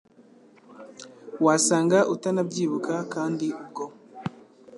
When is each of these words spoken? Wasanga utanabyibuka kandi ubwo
Wasanga 1.45 1.97
utanabyibuka 2.13 2.93
kandi 3.13 3.45
ubwo 3.61 3.85